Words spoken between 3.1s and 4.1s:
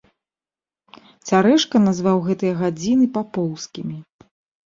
папоўскімі.